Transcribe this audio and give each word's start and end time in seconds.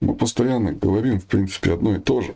Мы 0.00 0.14
постоянно 0.14 0.72
говорим, 0.72 1.20
в 1.20 1.26
принципе, 1.26 1.74
одно 1.74 1.96
и 1.96 2.00
то 2.00 2.20
же. 2.22 2.34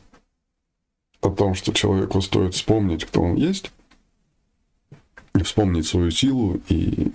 О 1.20 1.30
том, 1.30 1.54
что 1.54 1.72
человеку 1.72 2.20
стоит 2.20 2.54
вспомнить, 2.54 3.04
кто 3.04 3.22
он 3.22 3.36
есть, 3.36 3.72
и 5.34 5.42
вспомнить 5.42 5.86
свою 5.86 6.10
силу, 6.10 6.60
и 6.68 7.12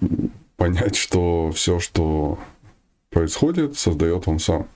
понять, 0.58 0.96
что 0.96 1.52
все, 1.52 1.80
что 1.80 2.40
происходит, 3.10 3.78
создает 3.78 4.28
он 4.28 4.40
сам. 4.40 4.68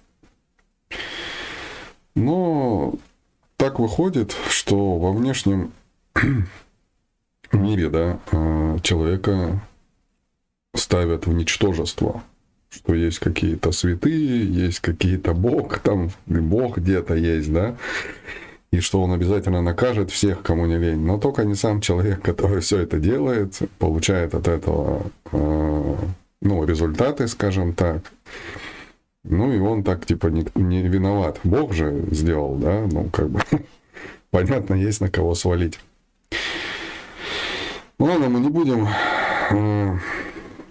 Но 2.15 2.93
так 3.57 3.79
выходит, 3.79 4.35
что 4.49 4.97
во 4.97 5.11
внешнем 5.11 5.73
мире 7.51 7.89
да, 7.89 8.19
э, 8.31 8.77
человека 8.83 9.61
ставят 10.75 11.25
в 11.25 11.33
ничтожество, 11.33 12.23
что 12.73 12.93
есть 12.93 13.19
какие-то 13.19 13.71
святые, 13.71 14.45
есть 14.45 14.79
какие-то 14.79 15.33
бог, 15.33 15.79
там 15.79 16.09
бог 16.25 16.77
где-то 16.77 17.15
есть, 17.15 17.51
да, 17.53 17.75
и 18.71 18.79
что 18.79 19.03
он 19.03 19.11
обязательно 19.11 19.61
накажет 19.61 20.09
всех, 20.09 20.41
кому 20.41 20.65
не 20.65 20.77
лень. 20.77 20.99
Но 20.99 21.19
только 21.19 21.45
не 21.45 21.53
сам 21.53 21.79
человек, 21.79 22.23
который 22.23 22.61
все 22.61 22.79
это 22.79 22.97
делает, 22.97 23.59
получает 23.77 24.33
от 24.33 24.47
этого 24.47 25.03
э, 25.31 25.95
ну, 26.41 26.65
результаты, 26.65 27.27
скажем 27.27 27.73
так. 27.73 28.01
Ну 29.23 29.53
и 29.53 29.59
он 29.59 29.83
так 29.83 30.05
типа 30.07 30.27
не, 30.27 30.45
не 30.55 30.81
виноват. 30.81 31.39
Бог 31.43 31.73
же 31.73 32.03
сделал, 32.09 32.55
да, 32.55 32.87
ну 32.91 33.09
как 33.11 33.29
бы 33.29 33.41
понятно, 34.31 34.73
есть 34.73 35.01
на 35.01 35.09
кого 35.09 35.35
свалить. 35.35 35.79
Ладно, 37.99 38.27
мы 38.27 38.39
не 38.39 38.49
будем 38.49 38.87
э, 39.51 39.97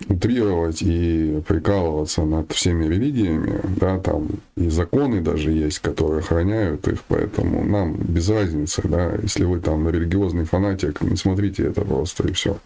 утрировать 0.08 0.82
и 0.82 1.42
прикалываться 1.46 2.24
над 2.24 2.52
всеми 2.52 2.86
религиями, 2.86 3.60
да, 3.76 3.98
там 3.98 4.28
и 4.56 4.68
законы 4.68 5.20
даже 5.20 5.50
есть, 5.50 5.80
которые 5.80 6.20
охраняют 6.20 6.86
их, 6.88 7.02
поэтому 7.08 7.64
нам 7.64 7.94
без 7.94 8.28
разницы, 8.28 8.82
да, 8.84 9.14
если 9.22 9.44
вы 9.44 9.60
там 9.60 9.88
религиозный 9.88 10.44
фанатик, 10.44 11.00
не 11.02 11.16
смотрите 11.16 11.64
это 11.64 11.82
просто 11.82 12.28
и 12.28 12.32
все, 12.32 12.58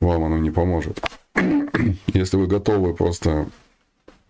вам 0.00 0.24
оно 0.24 0.38
не 0.38 0.50
поможет. 0.50 1.00
Если 2.14 2.36
вы 2.36 2.46
готовы 2.46 2.94
просто, 2.94 3.46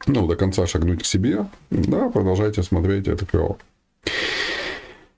ну, 0.06 0.26
до 0.26 0.36
конца 0.36 0.66
шагнуть 0.66 1.02
к 1.02 1.06
себе, 1.06 1.46
да, 1.70 2.08
продолжайте 2.08 2.62
смотреть 2.62 3.08
это 3.08 3.24
клево. 3.26 3.58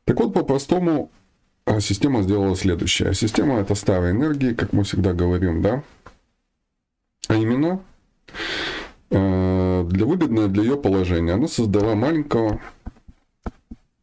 Так 0.04 0.20
вот, 0.20 0.32
по-простому, 0.32 1.10
а, 1.68 1.80
система 1.80 2.22
сделала 2.22 2.56
следующее. 2.56 3.12
Система— 3.12 3.58
это 3.60 3.74
старая 3.74 4.12
энергия, 4.12 4.54
как 4.54 4.72
мы 4.72 4.84
всегда 4.84 5.12
говорим, 5.12 5.60
да, 5.60 5.82
а 7.28 7.34
именно, 7.34 7.80
э, 9.10 9.84
для 9.88 10.06
выгодного 10.06 10.48
для 10.48 10.62
ее 10.62 10.76
положения 10.76 11.32
она 11.32 11.48
создала 11.48 11.94
маленького... 11.94 12.60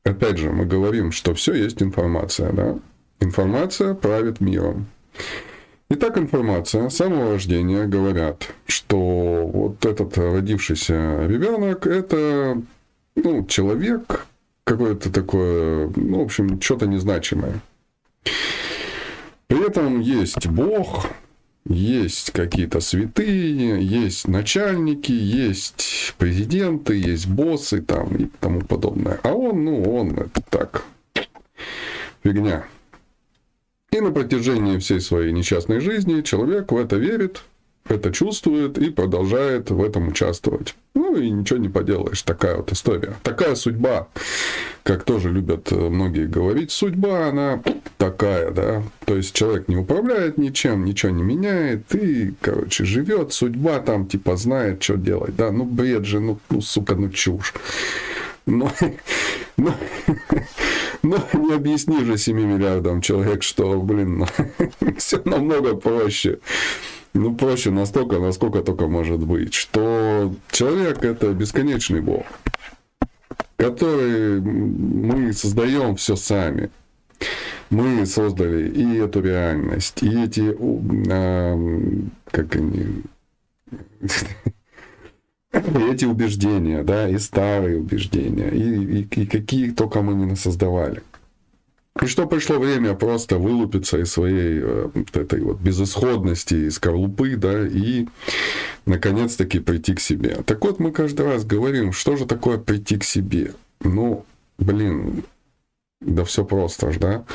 Опять 0.03 0.37
же, 0.37 0.51
мы 0.51 0.65
говорим, 0.65 1.11
что 1.11 1.33
все 1.33 1.53
есть 1.53 1.81
информация, 1.81 2.51
да? 2.51 2.75
Информация 3.19 3.95
правит 3.95 4.39
миром. 4.39 4.85
Итак, 5.89 6.17
информация 6.17 6.89
с 6.89 6.95
самого 6.95 7.33
рождения 7.33 7.85
говорят, 7.85 8.47
что 8.67 9.49
вот 9.51 9.85
этот 9.85 10.17
родившийся 10.17 11.25
ребенок 11.27 11.87
это 11.87 12.61
ну, 13.15 13.45
человек, 13.45 14.25
какое-то 14.63 15.11
такое, 15.11 15.91
ну, 15.95 16.19
в 16.19 16.25
общем, 16.25 16.59
что-то 16.61 16.87
незначимое. 16.87 17.61
При 19.47 19.65
этом 19.65 20.01
есть 20.01 20.47
Бог, 20.47 21.07
есть 21.67 22.31
какие-то 22.31 22.79
святые, 22.79 23.83
есть 23.83 24.27
начальники, 24.27 25.11
есть 25.11 26.13
президенты, 26.17 26.95
есть 26.95 27.27
боссы 27.27 27.81
там 27.81 28.15
и 28.15 28.25
тому 28.39 28.61
подобное. 28.61 29.19
А 29.23 29.33
он, 29.33 29.65
ну, 29.65 29.95
он 29.95 30.11
это 30.11 30.41
так, 30.49 30.85
фигня. 32.23 32.65
И 33.91 33.99
на 33.99 34.11
протяжении 34.11 34.77
всей 34.77 34.99
своей 34.99 35.31
несчастной 35.31 35.79
жизни 35.79 36.21
человек 36.21 36.71
в 36.71 36.77
это 36.77 36.97
верит, 36.97 37.43
это 37.87 38.11
чувствует 38.11 38.77
и 38.77 38.89
продолжает 38.89 39.69
в 39.69 39.81
этом 39.81 40.09
участвовать. 40.09 40.75
Ну 40.93 41.04
и 41.17 41.29
ничего 41.29 41.59
не 41.59 41.69
поделаешь, 41.69 42.21
такая 42.21 42.57
вот 42.57 42.71
история. 42.71 43.15
Такая 43.23 43.55
судьба, 43.55 44.07
как 44.83 45.03
тоже 45.03 45.31
любят 45.31 45.71
э, 45.71 45.75
многие 45.75 46.27
говорить, 46.27 46.71
судьба, 46.71 47.27
она 47.27 47.61
такая, 47.97 48.51
да. 48.51 48.83
То 49.05 49.15
есть 49.15 49.33
человек 49.33 49.67
не 49.67 49.77
управляет 49.77 50.37
ничем, 50.37 50.85
ничего 50.85 51.11
не 51.11 51.23
меняет 51.23 51.93
и, 51.95 52.33
короче, 52.41 52.85
живет, 52.85 53.33
судьба 53.33 53.79
там 53.79 54.07
типа 54.07 54.35
знает, 54.35 54.83
что 54.83 54.95
делать, 54.95 55.35
да. 55.35 55.51
Ну 55.51 55.65
бред 55.65 56.05
же, 56.05 56.19
ну, 56.19 56.39
ну 56.49 56.61
сука, 56.61 56.95
ну 56.95 57.09
чушь. 57.09 57.53
Но, 58.45 58.71
но, 59.57 59.73
но 61.01 61.17
не 61.33 61.53
объясни 61.53 62.03
же 62.03 62.17
7 62.17 62.37
миллиардам 62.39 63.01
человек, 63.01 63.41
что, 63.41 63.81
блин, 63.81 64.19
ну, 64.79 64.95
все 64.97 65.21
намного 65.25 65.75
проще 65.75 66.39
ну, 67.15 67.33
проще 67.33 67.71
настолько, 67.71 68.19
насколько 68.19 68.61
только 68.61 68.87
может 68.87 69.19
быть, 69.19 69.53
что 69.53 70.33
человек— 70.51 70.97
это 71.03 71.33
бесконечный 71.33 72.01
Бог, 72.01 72.25
который 73.55 74.41
мы 74.41 75.31
создаем 75.33 75.95
все 75.95 76.15
сами. 76.17 76.69
Мы 77.69 78.05
создали 78.05 78.69
и 78.69 78.97
эту 78.97 79.21
реальность, 79.21 80.03
и 80.03 80.23
эти, 80.23 80.55
э, 81.09 82.01
как 82.31 82.55
они, 82.55 83.03
эти 85.91 86.05
убеждения, 86.05 86.83
да, 86.83 87.09
и 87.09 87.17
старые 87.17 87.79
убеждения, 87.79 88.49
и, 88.49 88.99
и, 88.99 89.21
и 89.21 89.25
какие 89.25 89.71
только 89.71 90.01
мы 90.01 90.13
не 90.13 90.35
создавали. 90.35 91.01
И 92.05 92.07
что 92.07 92.27
пришло 92.27 92.59
время 92.59 92.93
просто 92.93 93.39
вылупиться 93.39 93.97
из 93.97 94.11
своей 94.11 94.59
э, 94.61 94.89
вот 94.93 95.17
этой 95.17 95.41
вот 95.41 95.59
безысходности, 95.59 96.67
из 96.67 96.75
скорлупы, 96.75 97.35
да, 97.35 97.65
и 97.65 98.05
наконец-таки 98.85 99.57
прийти 99.57 99.95
к 99.95 99.99
себе. 99.99 100.37
Так 100.45 100.63
вот, 100.63 100.79
мы 100.79 100.91
каждый 100.91 101.25
раз 101.25 101.43
говорим, 101.45 101.93
что 101.93 102.15
же 102.15 102.27
такое 102.27 102.59
прийти 102.59 102.97
к 102.97 103.03
себе? 103.03 103.55
Ну, 103.81 104.23
блин, 104.59 105.23
да 105.99 106.23
все 106.25 106.45
просто 106.45 106.91
ж, 106.91 106.97
да? 106.99 107.25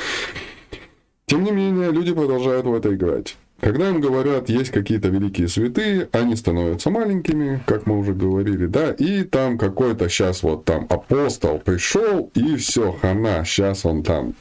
Тем 1.26 1.42
не 1.42 1.50
менее, 1.50 1.90
люди 1.90 2.14
продолжают 2.14 2.64
в 2.64 2.72
это 2.72 2.94
играть. 2.94 3.36
Когда 3.60 3.88
им 3.88 4.00
говорят, 4.00 4.48
есть 4.48 4.70
какие-то 4.70 5.08
великие 5.08 5.48
святые, 5.48 6.08
они 6.12 6.36
становятся 6.36 6.90
маленькими, 6.90 7.60
как 7.66 7.86
мы 7.86 7.98
уже 7.98 8.14
говорили, 8.14 8.66
да, 8.66 8.92
и 8.92 9.24
там 9.24 9.58
какой-то 9.58 10.08
сейчас 10.08 10.44
вот 10.44 10.64
там 10.64 10.86
апостол 10.88 11.58
пришел, 11.58 12.30
и 12.34 12.54
все, 12.54 12.92
хана, 12.92 13.44
сейчас 13.44 13.84
он 13.84 14.04
там 14.04 14.34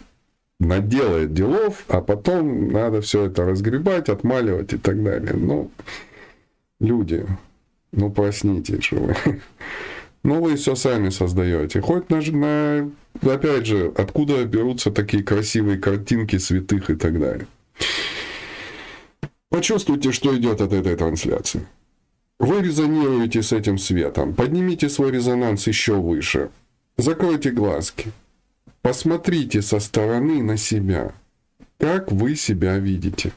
наделает 0.59 1.33
делов, 1.33 1.83
а 1.87 2.01
потом 2.01 2.71
надо 2.71 3.01
все 3.01 3.25
это 3.25 3.45
разгребать, 3.45 4.09
отмаливать 4.09 4.73
и 4.73 4.77
так 4.77 5.01
далее. 5.03 5.33
Ну, 5.33 5.71
люди, 6.79 7.25
ну 7.91 8.11
проснитесь 8.11 8.85
же 8.85 8.95
вы. 8.97 9.15
Ну, 10.21 10.41
вы 10.41 10.57
все 10.57 10.75
сами 10.75 11.11
создаете. 11.11 11.79
Хоть 11.79 12.09
на, 12.09 12.19
на, 12.19 12.91
опять 13.21 13.65
же, 13.65 13.93
откуда 13.95 14.43
берутся 14.43 14.91
такие 14.91 15.23
красивые 15.23 15.77
картинки 15.77 16.37
святых 16.37 16.89
и 16.89 16.95
так 16.95 17.17
далее. 17.17 17.47
Почувствуйте, 19.49 20.11
что 20.11 20.35
идет 20.37 20.59
от 20.59 20.73
этой 20.73 20.97
трансляции. 20.97 21.65
Вы 22.37 22.61
резонируете 22.61 23.41
с 23.41 23.53
этим 23.53 23.77
светом. 23.77 24.33
Поднимите 24.33 24.89
свой 24.89 25.11
резонанс 25.11 25.67
еще 25.67 25.95
выше. 25.95 26.49
Закройте 26.97 27.51
глазки. 27.51 28.11
Посмотрите 28.81 29.61
со 29.61 29.79
стороны 29.79 30.41
на 30.41 30.57
себя. 30.57 31.13
Как 31.77 32.11
вы 32.11 32.35
себя 32.35 32.77
видите? 32.77 33.33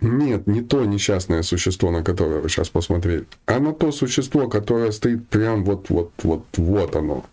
Нет, 0.00 0.46
не 0.46 0.62
то 0.62 0.84
несчастное 0.84 1.42
существо, 1.42 1.90
на 1.90 2.02
которое 2.02 2.40
вы 2.40 2.48
сейчас 2.48 2.68
посмотрели, 2.68 3.24
а 3.46 3.58
на 3.58 3.72
то 3.72 3.92
существо, 3.92 4.46
которое 4.48 4.92
стоит 4.92 5.26
прям 5.28 5.64
вот-вот-вот, 5.64 6.44
вот 6.56 6.96
оно. 6.96 7.24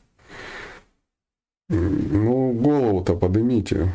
Ну, 1.69 2.53
голову-то 2.53 3.15
поднимите. 3.15 3.91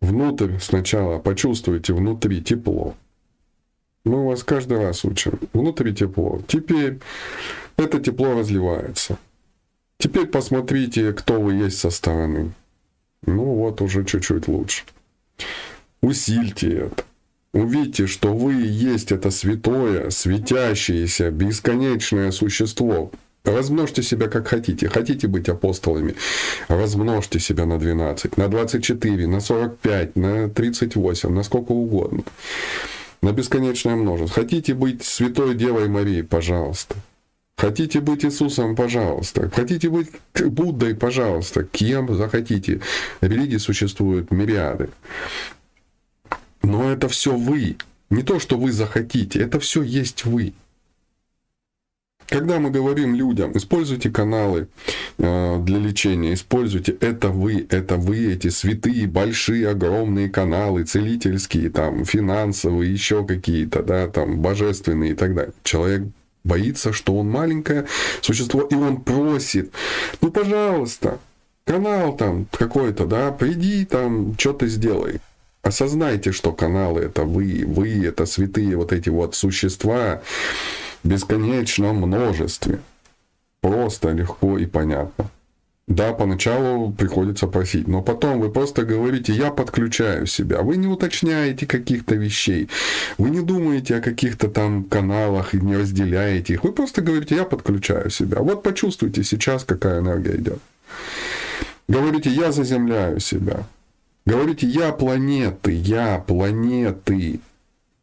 Внутрь 0.00 0.58
сначала 0.58 1.18
почувствуйте 1.18 1.92
внутри 1.92 2.42
тепло. 2.42 2.94
Мы 4.04 4.24
вас 4.24 4.44
каждый 4.44 4.78
раз 4.78 5.04
учим. 5.04 5.38
Внутри 5.52 5.94
тепло. 5.94 6.40
Теперь 6.46 7.00
это 7.76 8.00
тепло 8.00 8.38
разливается. 8.38 9.18
Теперь 9.98 10.26
посмотрите, 10.26 11.12
кто 11.12 11.40
вы 11.40 11.54
есть 11.54 11.78
со 11.78 11.90
стороны. 11.90 12.52
Ну 13.24 13.44
вот 13.44 13.80
уже 13.80 14.04
чуть-чуть 14.04 14.48
лучше. 14.48 14.84
Усильте 16.00 16.72
это. 16.72 17.04
Увидьте, 17.52 18.06
что 18.06 18.34
вы 18.34 18.54
есть 18.54 19.12
это 19.12 19.30
святое, 19.30 20.10
светящееся, 20.10 21.30
бесконечное 21.30 22.30
существо. 22.30 23.10
Размножьте 23.44 24.02
себя 24.02 24.28
как 24.28 24.48
хотите. 24.48 24.88
Хотите 24.88 25.28
быть 25.28 25.48
апостолами? 25.48 26.16
Размножьте 26.68 27.40
себя 27.40 27.64
на 27.64 27.78
12, 27.78 28.36
на 28.36 28.48
24, 28.48 29.26
на 29.26 29.40
45, 29.40 30.16
на 30.16 30.48
38, 30.50 31.32
на 31.32 31.42
сколько 31.44 31.72
угодно. 31.72 32.24
На 33.22 33.32
бесконечное 33.32 33.96
множество. 33.96 34.42
Хотите 34.42 34.74
быть 34.74 35.04
святой 35.04 35.54
Девой 35.54 35.88
Марией? 35.88 36.24
Пожалуйста. 36.24 36.96
Хотите 37.56 38.00
быть 38.00 38.24
Иисусом, 38.24 38.76
пожалуйста. 38.76 39.50
Хотите 39.50 39.88
быть 39.88 40.10
Буддой, 40.34 40.94
пожалуйста. 40.94 41.64
Кем 41.64 42.14
захотите. 42.14 42.80
Религий 43.22 43.58
существуют 43.58 44.30
мириады. 44.30 44.90
Но 46.62 46.90
это 46.90 47.08
все 47.08 47.34
вы. 47.34 47.76
Не 48.10 48.22
то, 48.22 48.38
что 48.38 48.58
вы 48.58 48.72
захотите. 48.72 49.40
Это 49.40 49.58
все 49.58 49.82
есть 49.82 50.26
вы. 50.26 50.52
Когда 52.28 52.58
мы 52.58 52.70
говорим 52.70 53.14
людям, 53.14 53.56
используйте 53.56 54.10
каналы 54.10 54.68
э, 55.16 55.58
для 55.62 55.78
лечения, 55.78 56.34
используйте 56.34 56.92
это 57.00 57.28
вы, 57.28 57.66
это 57.70 57.96
вы, 57.96 58.32
эти 58.32 58.48
святые, 58.48 59.06
большие, 59.06 59.68
огромные 59.68 60.28
каналы, 60.28 60.82
целительские, 60.82 61.70
там, 61.70 62.04
финансовые, 62.04 62.92
еще 62.92 63.24
какие-то, 63.24 63.82
да, 63.84 64.08
там, 64.08 64.40
божественные 64.40 65.12
и 65.12 65.14
так 65.14 65.36
далее. 65.36 65.52
Человек 65.62 66.02
боится, 66.46 66.92
что 66.92 67.16
он 67.16 67.28
маленькое 67.28 67.86
существо, 68.22 68.62
и 68.62 68.74
он 68.74 69.02
просит, 69.02 69.72
ну, 70.20 70.30
пожалуйста, 70.30 71.18
канал 71.64 72.16
там 72.16 72.46
какой-то, 72.50 73.06
да, 73.06 73.32
приди 73.32 73.84
там, 73.84 74.34
что 74.38 74.52
ты 74.52 74.68
сделай. 74.68 75.20
Осознайте, 75.62 76.30
что 76.30 76.52
каналы 76.52 77.02
это 77.02 77.24
вы, 77.24 77.64
вы 77.66 78.06
это 78.06 78.24
святые 78.24 78.76
вот 78.76 78.92
эти 78.92 79.08
вот 79.08 79.34
существа, 79.34 80.22
бесконечном 81.02 81.96
множестве. 81.96 82.78
Просто, 83.60 84.10
легко 84.10 84.58
и 84.58 84.66
понятно. 84.66 85.28
Да, 85.88 86.12
поначалу 86.12 86.90
приходится 86.90 87.46
просить, 87.46 87.86
но 87.86 88.02
потом 88.02 88.40
вы 88.40 88.50
просто 88.50 88.82
говорите, 88.82 89.32
я 89.32 89.52
подключаю 89.52 90.26
себя. 90.26 90.62
Вы 90.62 90.78
не 90.78 90.88
уточняете 90.88 91.64
каких-то 91.64 92.16
вещей, 92.16 92.68
вы 93.18 93.30
не 93.30 93.40
думаете 93.40 93.96
о 93.96 94.00
каких-то 94.00 94.48
там 94.48 94.82
каналах 94.82 95.54
и 95.54 95.60
не 95.60 95.76
разделяете 95.76 96.54
их. 96.54 96.64
Вы 96.64 96.72
просто 96.72 97.02
говорите, 97.02 97.36
я 97.36 97.44
подключаю 97.44 98.10
себя. 98.10 98.40
Вот 98.40 98.64
почувствуйте 98.64 99.22
сейчас, 99.22 99.62
какая 99.62 100.00
энергия 100.00 100.36
идет. 100.36 100.58
Говорите, 101.86 102.30
я 102.30 102.50
заземляю 102.50 103.20
себя. 103.20 103.64
Говорите, 104.24 104.66
я 104.66 104.90
планеты, 104.90 105.70
я 105.70 106.18
планеты. 106.18 107.38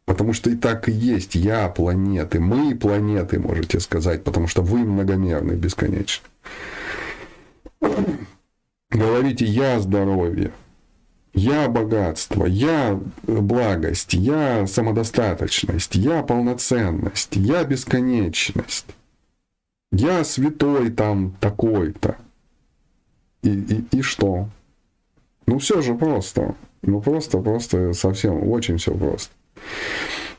Потому 0.06 0.32
что 0.32 0.48
и 0.48 0.56
так 0.56 0.88
и 0.88 0.92
есть. 0.92 1.34
Я 1.34 1.68
планеты, 1.68 2.40
мы 2.40 2.74
планеты, 2.74 3.38
можете 3.38 3.78
сказать, 3.78 4.24
потому 4.24 4.48
что 4.48 4.62
вы 4.62 4.78
многомерны 4.78 5.52
бесконечно. 5.52 6.24
Говорите 8.90 9.44
«я 9.44 9.80
здоровье», 9.80 10.52
«я 11.32 11.68
богатство», 11.68 12.46
«я 12.46 13.00
благость», 13.22 14.14
«я 14.14 14.66
самодостаточность», 14.66 15.94
«я 15.94 16.22
полноценность», 16.22 17.36
«я 17.36 17.64
бесконечность», 17.64 18.86
«я 19.92 20.24
святой 20.24 20.90
там 20.90 21.32
такой-то». 21.40 22.16
И, 23.42 23.50
и, 23.50 23.98
и 23.98 24.02
что? 24.02 24.48
Ну 25.46 25.58
все 25.58 25.82
же 25.82 25.94
просто. 25.94 26.54
Ну 26.82 27.00
просто, 27.00 27.38
просто 27.38 27.92
совсем, 27.92 28.48
очень 28.50 28.78
все 28.78 28.94
просто. 28.94 29.32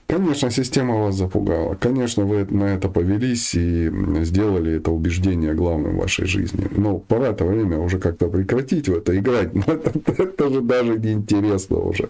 Конечно, 0.08 0.52
система 0.52 0.96
вас 0.96 1.16
запугала. 1.16 1.74
Конечно, 1.76 2.26
вы 2.26 2.46
на 2.46 2.66
это 2.66 2.90
повелись 2.90 3.56
и 3.56 3.92
сделали 4.24 4.78
это 4.78 4.92
убеждение 4.92 5.56
главным 5.56 5.96
в 5.96 6.00
вашей 6.00 6.26
жизни. 6.26 6.68
Но 6.78 7.00
пора-то 7.00 7.46
время 7.46 7.80
уже 7.80 7.98
как-то 7.98 8.28
прекратить 8.28 8.88
в 8.88 8.96
это 8.96 9.18
играть. 9.18 9.54
Но 9.56 9.64
это, 9.68 9.92
это 10.22 10.50
же 10.50 10.62
даже 10.62 11.00
неинтересно 11.00 11.78
уже. 11.80 12.10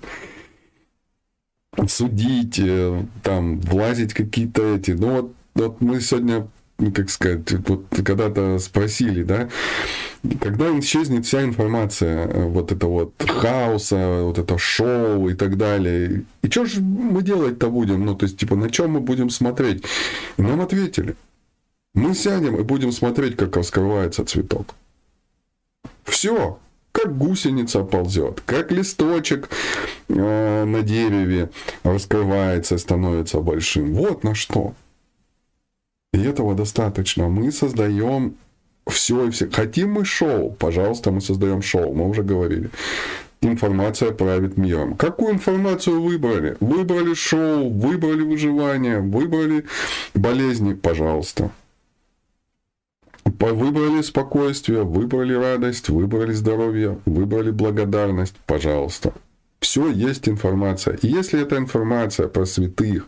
Судить, 1.88 2.60
э, 2.60 3.04
там, 3.24 3.60
влазить 3.62 4.14
какие-то 4.14 4.76
эти. 4.76 4.92
Ну 4.92 5.12
вот, 5.12 5.34
вот 5.56 5.82
мы 5.82 6.02
сегодня 6.02 6.48
как 6.94 7.10
сказать, 7.10 7.52
вот 7.68 7.86
когда-то 7.90 8.60
спросили, 8.60 9.24
да, 9.24 9.50
когда 10.42 10.78
исчезнет 10.80 11.26
вся 11.26 11.44
информация 11.44 12.28
э, 12.28 12.46
вот 12.46 12.72
это 12.72 12.88
вот 12.88 13.14
хаоса, 13.26 14.24
вот 14.24 14.38
это 14.38 14.58
шоу 14.58 15.30
и 15.30 15.34
так 15.36 15.58
далее, 15.58 16.26
и 16.42 16.50
что 16.50 16.66
же 16.66 16.82
мы 16.82 17.22
делать-то 17.22 17.70
будем, 17.70 18.06
ну, 18.06 18.16
то 18.16 18.26
есть, 18.26 18.38
типа, 18.38 18.56
на 18.56 18.70
чем 18.70 18.92
мы 18.92 19.00
будем 19.00 19.30
смотреть? 19.30 19.86
И 20.38 20.42
нам 20.42 20.62
ответили, 20.62 21.16
мы 21.94 22.14
сядем 22.14 22.58
и 22.58 22.64
будем 22.64 22.92
смотреть, 22.92 23.38
как 23.38 23.56
раскрывается 23.56 24.26
цветок. 24.26 24.76
Все, 26.04 26.60
как 26.92 27.18
гусеница 27.18 27.84
ползет, 27.84 28.42
как 28.46 28.72
листочек 28.72 29.50
э, 30.10 30.64
на 30.66 30.82
дереве 30.82 31.52
раскрывается, 31.84 32.78
становится 32.78 33.40
большим. 33.40 33.94
Вот 33.94 34.24
на 34.24 34.36
что. 34.36 34.74
И 36.16 36.24
этого 36.24 36.56
достаточно. 36.56 37.28
Мы 37.28 37.52
создаем 37.52 38.36
все 38.88 39.28
и 39.28 39.32
все. 39.32 39.50
Хотим 39.50 39.92
мы 39.92 40.06
шоу, 40.06 40.52
пожалуйста, 40.52 41.12
мы 41.12 41.20
создаем 41.20 41.62
шоу, 41.62 41.94
мы 41.94 42.08
уже 42.08 42.24
говорили. 42.24 42.70
Информация 43.42 44.12
правит 44.12 44.58
миром. 44.58 44.96
Какую 44.96 45.34
информацию 45.34 46.02
выбрали? 46.02 46.56
Выбрали 46.62 47.14
шоу, 47.14 47.70
выбрали 47.70 48.22
выживание, 48.22 49.02
выбрали 49.02 49.66
болезни, 50.14 50.74
пожалуйста. 50.74 51.52
Выбрали 53.26 54.02
спокойствие, 54.02 54.84
выбрали 54.84 55.34
радость, 55.34 55.90
выбрали 55.90 56.32
здоровье, 56.32 56.98
выбрали 57.06 57.52
благодарность, 57.52 58.36
пожалуйста. 58.46 59.14
Все 59.60 59.90
есть 59.90 60.30
информация. 60.30 60.96
И 61.02 61.08
если 61.08 61.42
эта 61.42 61.58
информация 61.58 62.28
про 62.28 62.46
святых, 62.46 63.08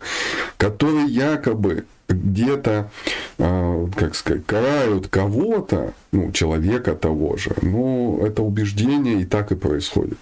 которые 0.57 1.05
якобы 1.05 1.85
где-то, 2.07 2.89
а, 3.37 3.87
как 3.95 4.15
сказать, 4.15 4.45
карают 4.45 5.07
кого-то, 5.07 5.93
ну, 6.11 6.31
человека 6.31 6.95
того 6.95 7.37
же, 7.37 7.51
ну, 7.61 8.25
это 8.25 8.41
убеждение 8.41 9.21
и 9.21 9.25
так 9.25 9.51
и 9.51 9.55
происходит. 9.55 10.17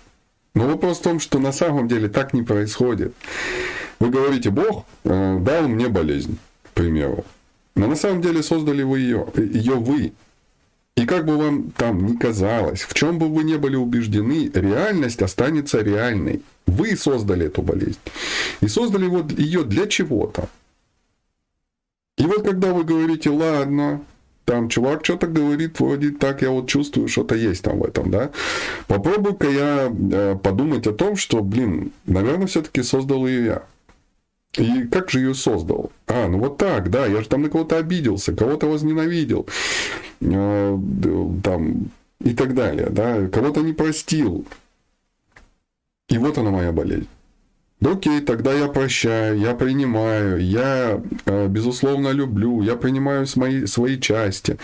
Но 0.53 0.67
вопрос 0.67 0.99
в 0.99 1.03
том, 1.03 1.19
что 1.19 1.39
на 1.39 1.51
самом 1.51 1.87
деле 1.87 2.07
так 2.07 2.33
не 2.33 2.41
происходит. 2.41 3.13
Вы 3.99 4.09
говорите, 4.09 4.49
Бог 4.49 4.85
э, 5.03 5.39
дал 5.41 5.67
мне 5.67 5.89
болезнь, 5.89 6.37
к 6.63 6.69
примеру. 6.69 7.25
Но 7.75 7.87
на 7.87 7.95
самом 7.95 8.21
деле 8.21 8.41
создали 8.41 8.83
вы 8.83 8.99
ее, 8.99 9.27
ее 9.35 9.75
вы. 9.75 10.13
И 10.95 11.05
как 11.05 11.25
бы 11.25 11.35
вам 11.35 11.71
там 11.71 12.05
ни 12.05 12.15
казалось, 12.15 12.83
в 12.83 12.93
чем 12.93 13.19
бы 13.19 13.27
вы 13.27 13.43
не 13.43 13.57
были 13.57 13.75
убеждены, 13.75 14.49
реальность 14.53 15.21
останется 15.21 15.81
реальной. 15.81 16.41
Вы 16.67 16.95
создали 16.95 17.47
эту 17.47 17.61
болезнь. 17.61 17.99
И 18.61 18.69
создали 18.69 19.07
вот 19.07 19.31
ее 19.37 19.63
для 19.63 19.87
чего-то. 19.87 20.47
И 22.17 22.25
вот 22.25 22.43
когда 22.43 22.73
вы 22.73 22.83
говорите, 22.83 23.29
ладно, 23.29 24.01
там 24.45 24.69
чувак 24.69 25.03
что-то 25.03 25.27
говорит, 25.27 25.79
вроде 25.79 26.11
так, 26.11 26.41
я 26.41 26.51
вот 26.51 26.69
чувствую, 26.69 27.07
что-то 27.07 27.35
есть 27.35 27.63
там 27.63 27.79
в 27.79 27.85
этом, 27.85 28.11
да. 28.11 28.31
Попробую-ка 28.87 29.49
я 29.49 29.91
э, 29.91 30.37
подумать 30.41 30.87
о 30.87 30.93
том, 30.93 31.15
что, 31.15 31.41
блин, 31.41 31.91
наверное, 32.05 32.47
все-таки 32.47 32.83
создал 32.83 33.27
ее 33.27 33.45
я. 33.45 33.63
И 34.57 34.87
как 34.87 35.09
же 35.09 35.19
ее 35.19 35.33
создал? 35.33 35.91
А, 36.07 36.27
ну 36.27 36.39
вот 36.39 36.57
так, 36.57 36.89
да, 36.89 37.05
я 37.05 37.21
же 37.21 37.27
там 37.27 37.41
на 37.41 37.49
кого-то 37.49 37.77
обиделся, 37.77 38.33
кого-то 38.33 38.67
возненавидел, 38.67 39.47
э, 40.21 40.79
там, 41.43 41.89
и 42.21 42.33
так 42.33 42.53
далее, 42.53 42.89
да, 42.89 43.27
кого-то 43.27 43.61
не 43.61 43.73
простил. 43.73 44.45
И 46.07 46.17
вот 46.17 46.37
она 46.37 46.51
моя 46.51 46.71
болезнь. 46.71 47.07
Да 47.81 47.91
окей, 47.91 48.21
тогда 48.21 48.53
я 48.53 48.67
прощаю, 48.67 49.37
я 49.37 49.53
принимаю, 49.53 50.39
я, 50.41 51.01
э, 51.25 51.47
безусловно, 51.47 52.13
люблю, 52.13 52.61
я 52.61 52.75
принимаю 52.75 53.27
свои, 53.27 53.65
свои 53.65 53.99
части, 53.99 54.57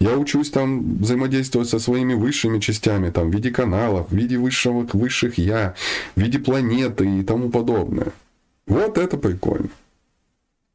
я 0.00 0.16
учусь 0.16 0.50
там 0.50 0.98
взаимодействовать 0.98 1.68
со 1.68 1.78
своими 1.78 2.14
высшими 2.14 2.58
частями, 2.58 3.10
там, 3.10 3.30
в 3.30 3.34
виде 3.34 3.50
каналов, 3.50 4.10
в 4.10 4.16
виде 4.16 4.38
высшего, 4.38 4.86
высших 4.92 5.38
я, 5.38 5.74
в 6.16 6.20
виде 6.20 6.38
планеты 6.40 7.20
и 7.20 7.22
тому 7.22 7.48
подобное. 7.48 8.12
Вот 8.66 8.98
это 8.98 9.16
прикольно. 9.16 9.68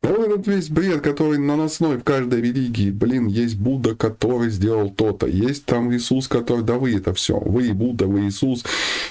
Вот 0.04 0.20
этот 0.20 0.48
весь 0.48 0.70
бред, 0.70 1.02
который 1.02 1.38
наносной 1.38 1.98
в 1.98 2.04
каждой 2.04 2.42
религии, 2.42 2.92
блин, 2.92 3.28
есть 3.28 3.56
Будда, 3.56 3.96
который 3.96 4.50
сделал 4.50 4.90
то-то, 4.90 5.28
есть 5.28 5.64
там 5.66 5.94
Иисус, 5.94 6.28
который, 6.28 6.62
да 6.62 6.78
вы 6.78 6.98
это 6.98 7.14
все, 7.14 7.40
вы 7.40 7.74
Будда, 7.74 8.06
вы 8.06 8.28
Иисус, 8.28 8.66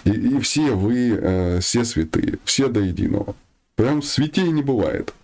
и, 0.04 0.10
и 0.10 0.38
все 0.40 0.72
вы, 0.72 1.18
э, 1.18 1.60
все 1.60 1.86
святые, 1.86 2.38
все 2.44 2.68
до 2.68 2.80
единого. 2.80 3.34
Прям 3.74 4.02
святей 4.02 4.50
не 4.50 4.62
бывает. 4.62 5.14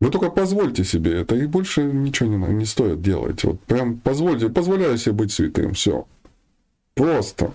Вы 0.00 0.10
только 0.10 0.30
позвольте 0.30 0.84
себе 0.84 1.20
это, 1.20 1.34
и 1.34 1.46
больше 1.46 1.82
ничего 1.82 2.28
не, 2.28 2.54
не 2.54 2.64
стоит 2.64 3.02
делать. 3.02 3.42
Вот 3.42 3.58
прям 3.60 3.98
позвольте, 3.98 4.50
позволяю 4.50 4.98
себе 4.98 5.14
быть 5.14 5.32
святым, 5.32 5.74
все. 5.74 6.06
Просто. 6.94 7.52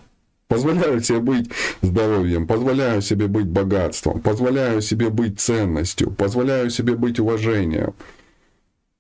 Позволяю 0.49 0.99
себе 0.99 1.19
быть 1.19 1.51
здоровьем, 1.83 2.47
позволяю 2.47 3.03
себе 3.03 3.27
быть 3.27 3.45
богатством, 3.45 4.19
позволяю 4.19 4.81
себе 4.81 5.09
быть 5.09 5.39
ценностью, 5.39 6.09
позволяю 6.09 6.71
себе 6.71 6.95
быть 6.95 7.19
уважением. 7.19 7.93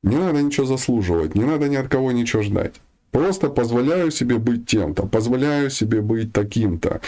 Не 0.03 0.17
надо 0.17 0.43
ничего 0.43 0.67
заслуживать, 0.67 1.33
не 1.33 1.43
надо 1.43 1.67
ни 1.67 1.75
от 1.75 1.87
кого 1.87 2.11
ничего 2.11 2.43
ждать. 2.43 2.75
Просто 3.09 3.49
позволяю 3.49 4.11
себе 4.11 4.37
быть 4.37 4.67
тем-то, 4.67 5.07
позволяю 5.07 5.71
себе 5.71 6.01
быть 6.01 6.31
таким-то. 6.31 7.01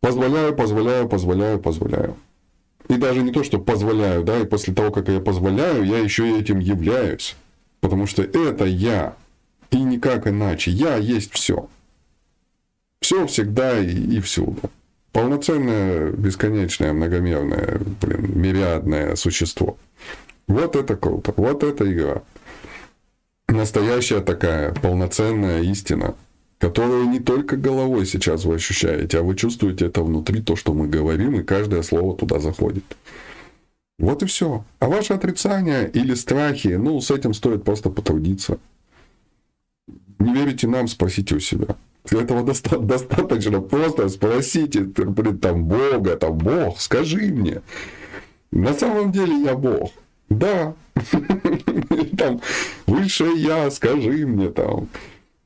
Позволяю, 0.00 0.54
позволяю, 0.54 1.08
позволяю, 1.08 1.58
позволяю. 1.58 2.16
И 2.88 2.98
даже 2.98 3.22
не 3.22 3.32
то, 3.32 3.42
что 3.42 3.58
позволяю, 3.58 4.22
да, 4.22 4.38
и 4.38 4.44
после 4.44 4.74
того, 4.74 4.90
как 4.90 5.08
я 5.08 5.20
позволяю, 5.20 5.82
я 5.82 5.98
еще 5.98 6.28
и 6.28 6.38
этим 6.38 6.58
являюсь. 6.58 7.36
Потому 7.80 8.06
что 8.06 8.22
это 8.22 8.66
я. 8.66 9.16
И 9.70 9.82
никак 9.82 10.26
иначе. 10.26 10.70
Я 10.70 10.96
есть 10.96 11.32
все. 11.32 11.68
Все 13.00 13.26
всегда 13.26 13.78
и, 13.78 14.16
и 14.16 14.20
всюду. 14.20 14.58
Полноценное, 15.12 16.10
бесконечное, 16.12 16.92
многомерное, 16.92 17.80
блин, 18.00 18.40
мириадное 18.40 19.16
существо. 19.16 19.78
Вот 20.46 20.76
это 20.76 20.96
круто. 20.96 21.32
Вот 21.36 21.62
это 21.62 21.90
игра. 21.90 22.22
Настоящая 23.48 24.20
такая 24.20 24.74
полноценная 24.74 25.62
истина, 25.62 26.14
которую 26.58 27.08
не 27.08 27.20
только 27.20 27.56
головой 27.56 28.04
сейчас 28.04 28.44
вы 28.44 28.56
ощущаете, 28.56 29.20
а 29.20 29.22
вы 29.22 29.34
чувствуете 29.36 29.86
это 29.86 30.02
внутри, 30.02 30.42
то, 30.42 30.54
что 30.54 30.74
мы 30.74 30.86
говорим, 30.86 31.40
и 31.40 31.42
каждое 31.42 31.82
слово 31.82 32.16
туда 32.16 32.40
заходит. 32.40 32.84
Вот 33.98 34.22
и 34.22 34.26
все. 34.26 34.64
А 34.78 34.88
ваше 34.88 35.14
отрицание 35.14 35.90
или 35.90 36.14
страхи, 36.14 36.68
ну, 36.68 37.00
с 37.00 37.10
этим 37.10 37.34
стоит 37.34 37.64
просто 37.64 37.90
потрудиться. 37.90 38.58
Не 40.18 40.34
верите 40.34 40.68
нам, 40.68 40.88
спросите 40.88 41.34
у 41.34 41.40
себя. 41.40 41.76
Этого 42.12 42.42
доста- 42.42 42.78
достаточно 42.78 43.60
просто 43.60 44.08
спросите, 44.08 44.80
блин, 44.80 45.38
там 45.38 45.64
Бога, 45.64 46.16
там 46.16 46.38
Бог, 46.38 46.80
скажи 46.80 47.32
мне. 47.32 47.62
На 48.50 48.72
самом 48.74 49.12
деле 49.12 49.42
я 49.42 49.54
Бог. 49.54 49.90
Да. 50.28 50.74
Там, 52.18 52.40
высшее 52.86 53.36
я, 53.36 53.70
скажи 53.70 54.26
мне 54.26 54.50
там. 54.50 54.88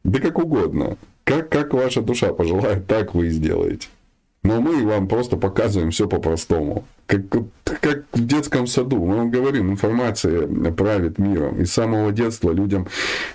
Да 0.02 0.18
как 0.18 0.38
угодно. 0.38 0.96
Как, 1.24 1.50
как 1.50 1.74
ваша 1.74 2.00
душа 2.02 2.32
пожелает, 2.32 2.86
так 2.86 3.14
вы 3.14 3.26
и 3.26 3.30
сделаете. 3.30 3.88
Но 4.42 4.60
мы 4.60 4.84
вам 4.84 5.06
просто 5.06 5.36
показываем 5.36 5.92
все 5.92 6.08
по-простому. 6.08 6.84
Как, 7.06 7.20
как 7.64 8.04
в 8.12 8.26
детском 8.26 8.66
саду. 8.66 9.04
Мы 9.04 9.16
вам 9.16 9.30
говорим, 9.30 9.70
информация 9.70 10.48
правит 10.72 11.18
миром. 11.18 11.60
И 11.60 11.64
с 11.64 11.72
самого 11.72 12.10
детства 12.10 12.50
людям 12.50 12.88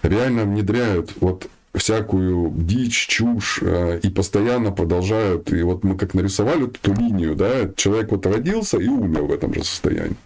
реально 0.03 0.43
внедряют 0.43 1.13
вот 1.21 1.47
всякую 1.77 2.51
дичь, 2.55 3.07
чушь, 3.07 3.59
э, 3.61 3.99
и 4.03 4.09
постоянно 4.09 4.71
продолжают. 4.71 5.51
И 5.51 5.61
вот 5.61 5.83
мы 5.83 5.97
как 5.97 6.13
нарисовали 6.13 6.67
эту 6.67 6.93
линию, 6.93 7.35
да, 7.35 7.71
человек 7.75 8.11
вот 8.11 8.25
родился 8.25 8.77
и 8.77 8.87
умер 8.87 9.23
в 9.23 9.31
этом 9.31 9.53
же 9.53 9.63
состоянии. 9.63 10.17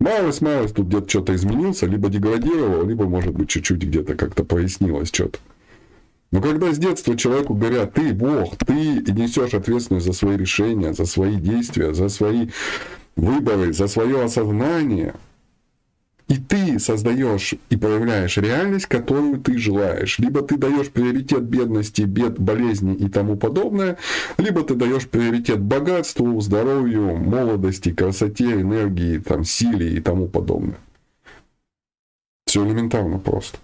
Малость-малость 0.00 0.74
тут 0.76 0.86
где-то 0.86 1.08
что-то 1.08 1.34
изменился, 1.34 1.86
либо 1.86 2.08
деградировал, 2.08 2.86
либо, 2.86 3.04
может 3.04 3.34
быть, 3.34 3.48
чуть-чуть 3.48 3.82
где-то 3.82 4.14
как-то 4.14 4.44
прояснилось 4.44 5.08
что-то. 5.08 5.38
Но 6.30 6.42
когда 6.42 6.72
с 6.72 6.78
детства 6.78 7.16
человеку 7.16 7.54
говорят, 7.54 7.94
ты 7.94 8.12
Бог, 8.12 8.56
ты 8.58 8.72
несешь 8.74 9.54
ответственность 9.54 10.06
за 10.06 10.12
свои 10.12 10.36
решения, 10.36 10.92
за 10.92 11.06
свои 11.06 11.36
действия, 11.36 11.94
за 11.94 12.08
свои 12.08 12.48
выборы, 13.16 13.72
за 13.72 13.88
свое 13.88 14.22
осознание, 14.22 15.14
и 16.28 16.36
ты 16.36 16.78
создаешь 16.78 17.54
и 17.70 17.76
проявляешь 17.76 18.36
реальность, 18.36 18.86
которую 18.86 19.40
ты 19.40 19.58
желаешь. 19.58 20.18
Либо 20.18 20.42
ты 20.42 20.58
даешь 20.58 20.90
приоритет 20.90 21.42
бедности, 21.42 22.02
бед, 22.02 22.38
болезни 22.38 22.94
и 22.94 23.08
тому 23.08 23.36
подобное, 23.36 23.96
либо 24.36 24.62
ты 24.62 24.74
даешь 24.74 25.08
приоритет 25.08 25.60
богатству, 25.60 26.38
здоровью, 26.40 27.16
молодости, 27.16 27.92
красоте, 27.92 28.60
энергии, 28.60 29.18
там, 29.18 29.44
силе 29.44 29.94
и 29.94 30.00
тому 30.00 30.28
подобное. 30.28 30.78
Все 32.46 32.66
элементарно 32.66 33.18
просто. 33.18 33.58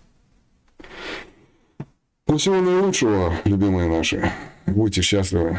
Ну, 2.26 2.38
всего 2.38 2.60
наилучшего, 2.60 3.34
любимые 3.44 3.88
наши. 3.88 4.32
Будьте 4.66 5.02
счастливы. 5.02 5.58